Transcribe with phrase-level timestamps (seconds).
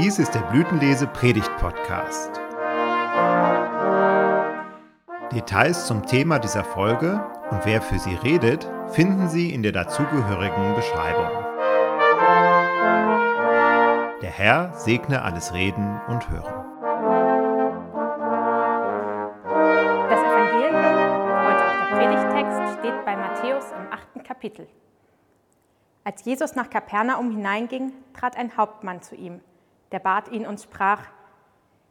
[0.00, 2.30] Dies ist der Blütenlese Predigt Podcast.
[5.32, 10.76] Details zum Thema dieser Folge und wer für sie redet, finden Sie in der dazugehörigen
[10.76, 11.26] Beschreibung.
[14.22, 16.54] Der Herr segne alles Reden und Hören.
[20.10, 20.76] Das Evangelium,
[21.44, 24.68] heute auch der Predigtext, steht bei Matthäus im achten Kapitel.
[26.04, 29.40] Als Jesus nach Kapernaum hineinging, trat ein Hauptmann zu ihm,
[29.92, 31.02] der bat ihn und sprach,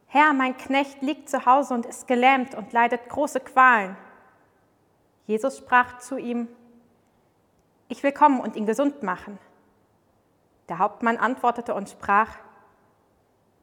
[0.06, 3.96] Herr, mein Knecht liegt zu Hause und ist gelähmt und leidet große Qualen.
[5.26, 6.48] Jesus sprach zu ihm,
[7.88, 9.38] ich will kommen und ihn gesund machen.
[10.68, 12.36] Der Hauptmann antwortete und sprach,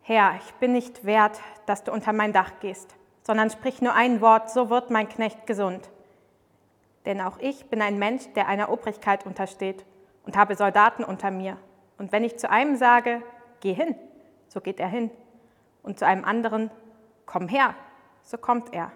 [0.01, 4.21] Herr, ich bin nicht wert, dass du unter mein Dach gehst, sondern sprich nur ein
[4.21, 5.89] Wort, so wird mein Knecht gesund.
[7.05, 9.83] Denn auch ich bin ein Mensch, der einer Obrigkeit untersteht
[10.25, 11.57] und habe Soldaten unter mir.
[11.97, 13.21] Und wenn ich zu einem sage,
[13.61, 13.95] geh hin,
[14.55, 15.11] so geht er hin.
[15.83, 16.71] Und zu einem anderen,
[17.25, 17.75] komm her,
[18.23, 18.91] so kommt er.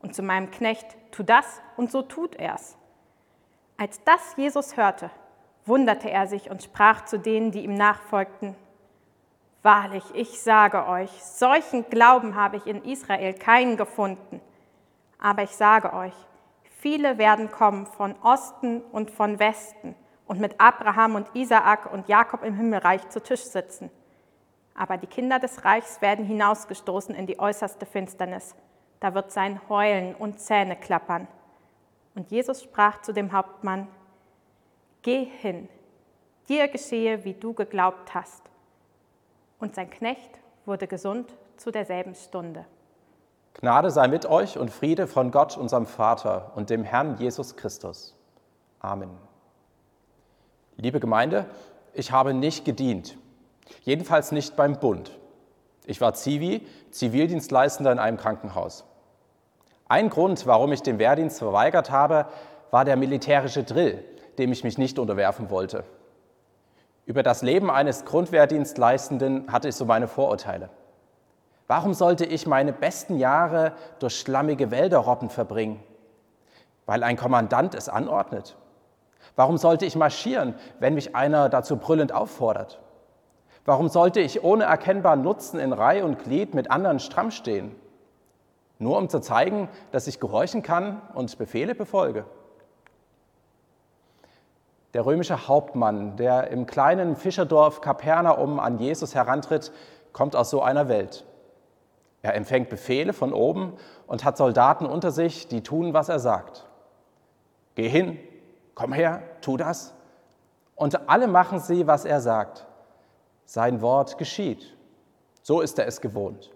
[0.00, 2.78] Und zu meinem Knecht, tu das, und so tut er's.
[3.76, 5.10] Als das Jesus hörte,
[5.66, 8.56] wunderte er sich und sprach zu denen, die ihm nachfolgten,
[9.62, 14.40] Wahrlich, ich sage euch, solchen Glauben habe ich in Israel keinen gefunden.
[15.18, 16.14] Aber ich sage euch,
[16.78, 22.44] viele werden kommen von Osten und von Westen und mit Abraham und Isaak und Jakob
[22.44, 23.90] im Himmelreich zu Tisch sitzen.
[24.76, 28.54] Aber die Kinder des Reichs werden hinausgestoßen in die äußerste Finsternis.
[29.00, 31.26] Da wird sein Heulen und Zähne klappern.
[32.14, 33.88] Und Jesus sprach zu dem Hauptmann,
[35.02, 35.68] Geh hin,
[36.48, 38.42] dir geschehe, wie du geglaubt hast.
[39.58, 42.66] Und sein Knecht wurde gesund zu derselben Stunde.
[43.54, 48.14] Gnade sei mit euch und Friede von Gott, unserem Vater und dem Herrn Jesus Christus.
[48.80, 49.10] Amen.
[50.76, 51.46] Liebe Gemeinde,
[51.94, 53.16] ich habe nicht gedient,
[53.82, 55.10] jedenfalls nicht beim Bund.
[55.86, 58.84] Ich war Zivi, Zivildienstleistender in einem Krankenhaus.
[59.88, 62.26] Ein Grund, warum ich den Wehrdienst verweigert habe,
[62.72, 64.04] war der militärische Drill,
[64.38, 65.84] dem ich mich nicht unterwerfen wollte.
[67.06, 70.70] Über das Leben eines Grundwehrdienstleistenden hatte ich so meine Vorurteile.
[71.68, 75.80] Warum sollte ich meine besten Jahre durch schlammige Wälder robben verbringen?
[76.84, 78.56] Weil ein Kommandant es anordnet.
[79.36, 82.80] Warum sollte ich marschieren, wenn mich einer dazu brüllend auffordert?
[83.66, 87.74] Warum sollte ich ohne erkennbaren Nutzen in Reihe und Glied mit anderen stramm stehen?
[88.78, 92.24] Nur um zu zeigen, dass ich gehorchen kann und Befehle befolge.
[94.94, 99.72] Der römische Hauptmann, der im kleinen Fischerdorf Kapernaum an Jesus herantritt,
[100.12, 101.24] kommt aus so einer Welt.
[102.22, 103.72] Er empfängt Befehle von oben
[104.06, 106.66] und hat Soldaten unter sich, die tun, was er sagt.
[107.74, 108.18] Geh hin,
[108.74, 109.92] komm her, tu das.
[110.76, 112.66] Und alle machen sie, was er sagt.
[113.46, 114.76] Sein Wort geschieht.
[115.42, 116.50] So ist er es gewohnt.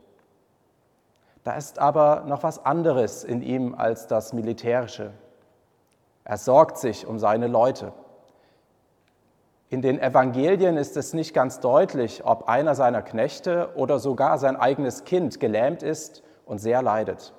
[1.45, 5.13] Da ist aber noch was anderes in ihm als das Militärische.
[6.25, 7.93] Er sorgt sich um seine Leute.
[9.71, 14.57] In den Evangelien ist es nicht ganz deutlich, ob einer seiner Knechte oder sogar sein
[14.57, 17.33] eigenes Kind gelähmt ist und sehr leidet.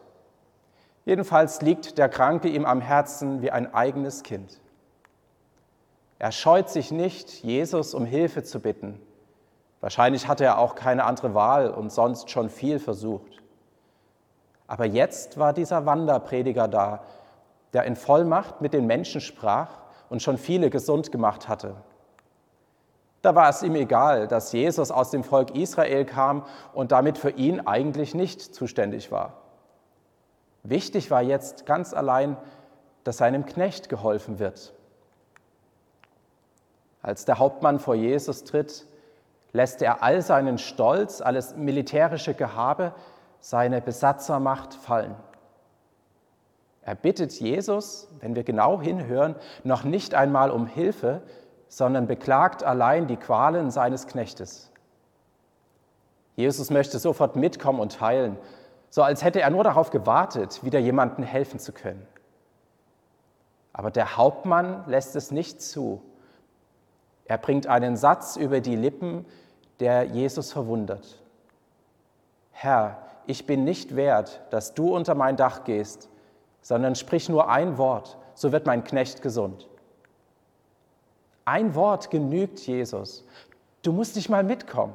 [1.03, 4.61] Jedenfalls liegt der Kranke ihm am Herzen wie ein eigenes Kind.
[6.19, 9.01] Er scheut sich nicht, Jesus um Hilfe zu bitten.
[9.81, 13.41] Wahrscheinlich hatte er auch keine andere Wahl und sonst schon viel versucht.
[14.67, 17.03] Aber jetzt war dieser Wanderprediger da,
[17.73, 19.69] der in Vollmacht mit den Menschen sprach
[20.09, 21.75] und schon viele gesund gemacht hatte.
[23.21, 27.31] Da war es ihm egal, dass Jesus aus dem Volk Israel kam und damit für
[27.31, 29.33] ihn eigentlich nicht zuständig war.
[30.63, 32.37] Wichtig war jetzt ganz allein,
[33.03, 34.73] dass seinem Knecht geholfen wird.
[37.01, 38.85] Als der Hauptmann vor Jesus tritt,
[39.53, 42.93] lässt er all seinen Stolz, alles militärische Gehabe,
[43.39, 45.15] seine Besatzermacht fallen.
[46.83, 51.21] Er bittet Jesus, wenn wir genau hinhören, noch nicht einmal um Hilfe,
[51.67, 54.71] sondern beklagt allein die Qualen seines Knechtes.
[56.35, 58.37] Jesus möchte sofort mitkommen und heilen,
[58.89, 62.05] so als hätte er nur darauf gewartet, wieder jemandem helfen zu können.
[63.73, 66.01] Aber der Hauptmann lässt es nicht zu.
[67.25, 69.25] Er bringt einen Satz über die Lippen,
[69.81, 71.17] der Jesus verwundert.
[72.51, 76.07] Herr, ich bin nicht wert, dass du unter mein Dach gehst,
[76.61, 79.67] sondern sprich nur ein Wort, so wird mein Knecht gesund.
[81.45, 83.25] Ein Wort genügt Jesus.
[83.81, 84.93] Du musst nicht mal mitkommen.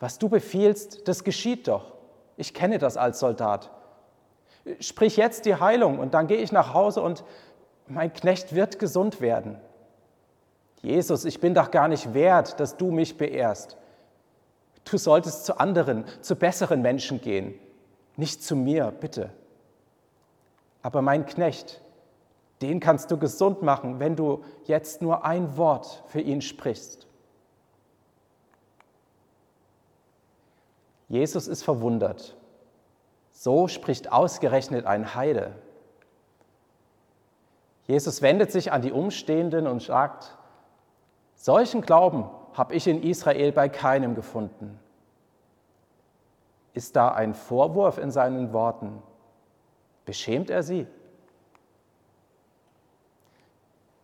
[0.00, 1.92] Was du befiehlst, das geschieht doch.
[2.38, 3.70] Ich kenne das als Soldat.
[4.80, 7.24] Sprich jetzt die Heilung und dann gehe ich nach Hause und
[7.86, 9.60] mein Knecht wird gesund werden.
[10.80, 13.76] Jesus, ich bin doch gar nicht wert, dass du mich beehrst.
[14.84, 17.54] Du solltest zu anderen, zu besseren Menschen gehen,
[18.16, 19.30] nicht zu mir, bitte.
[20.82, 21.80] Aber mein Knecht,
[22.60, 27.06] den kannst du gesund machen, wenn du jetzt nur ein Wort für ihn sprichst.
[31.08, 32.36] Jesus ist verwundert.
[33.32, 35.54] So spricht ausgerechnet ein Heide.
[37.86, 40.36] Jesus wendet sich an die Umstehenden und sagt,
[41.34, 44.78] solchen Glauben habe ich in Israel bei keinem gefunden.
[46.74, 49.02] Ist da ein Vorwurf in seinen Worten?
[50.04, 50.86] Beschämt er sie?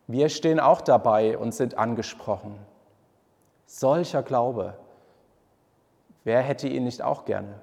[0.07, 2.59] Wir stehen auch dabei und sind angesprochen.
[3.67, 4.75] Solcher Glaube,
[6.25, 7.61] wer hätte ihn nicht auch gerne?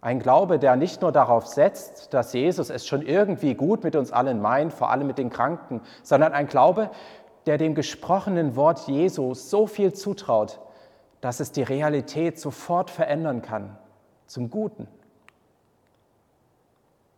[0.00, 4.12] Ein Glaube, der nicht nur darauf setzt, dass Jesus es schon irgendwie gut mit uns
[4.12, 6.90] allen meint, vor allem mit den Kranken, sondern ein Glaube,
[7.46, 10.60] der dem gesprochenen Wort Jesu so viel zutraut,
[11.20, 13.78] dass es die Realität sofort verändern kann,
[14.26, 14.88] zum Guten.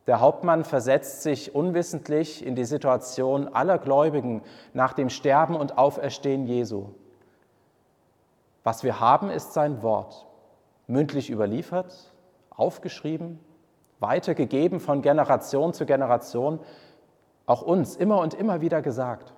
[0.06, 4.42] Der Hauptmann versetzt sich unwissentlich in die Situation aller Gläubigen
[4.72, 6.86] nach dem Sterben und Auferstehen Jesu.
[8.64, 10.26] Was wir haben, ist sein Wort,
[10.86, 12.12] mündlich überliefert,
[12.50, 13.38] aufgeschrieben,
[14.00, 16.60] weitergegeben von Generation zu Generation,
[17.46, 19.34] auch uns immer und immer wieder gesagt.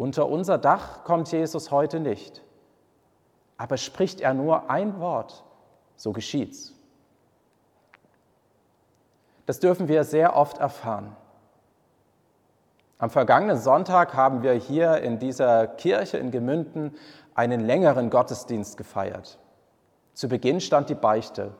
[0.00, 2.42] Unter unser Dach kommt Jesus heute nicht,
[3.58, 5.44] aber spricht er nur ein Wort,
[5.94, 6.72] so geschieht's.
[9.44, 11.14] Das dürfen wir sehr oft erfahren.
[12.96, 16.96] Am vergangenen Sonntag haben wir hier in dieser Kirche in Gemünden
[17.34, 19.38] einen längeren Gottesdienst gefeiert.
[20.14, 21.52] Zu Beginn stand die Beichte.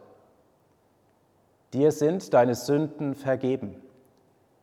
[1.74, 3.82] Dir sind deine Sünden vergeben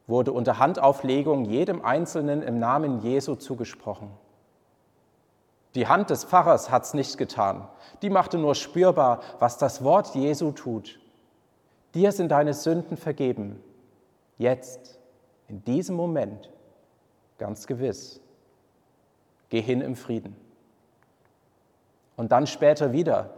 [0.07, 4.09] wurde unter Handauflegung jedem Einzelnen im Namen Jesu zugesprochen.
[5.75, 7.67] Die Hand des Pfarrers hat es nicht getan.
[8.01, 10.99] Die machte nur spürbar, was das Wort Jesu tut.
[11.93, 13.61] Dir sind deine Sünden vergeben.
[14.37, 14.97] Jetzt,
[15.47, 16.49] in diesem Moment,
[17.37, 18.21] ganz gewiss.
[19.49, 20.35] Geh hin im Frieden.
[22.15, 23.29] Und dann später wieder.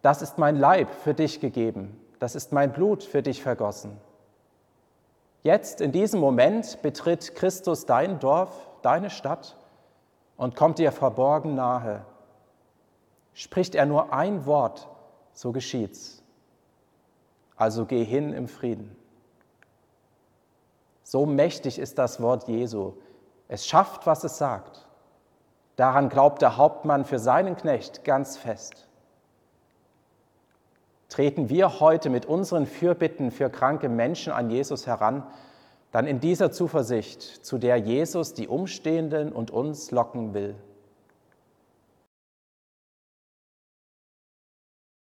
[0.00, 1.96] Das ist mein Leib für dich gegeben.
[2.18, 3.96] Das ist mein Blut für dich vergossen.
[5.42, 9.56] Jetzt, in diesem Moment, betritt Christus dein Dorf, deine Stadt
[10.36, 12.04] und kommt dir verborgen nahe.
[13.34, 14.88] Spricht er nur ein Wort,
[15.32, 16.22] so geschieht's.
[17.56, 18.96] Also geh hin im Frieden.
[21.02, 22.94] So mächtig ist das Wort Jesu.
[23.48, 24.86] Es schafft, was es sagt.
[25.76, 28.88] Daran glaubt der Hauptmann für seinen Knecht ganz fest.
[31.12, 35.24] Treten wir heute mit unseren Fürbitten für kranke Menschen an Jesus heran,
[35.90, 40.54] dann in dieser Zuversicht, zu der Jesus die Umstehenden und uns locken will.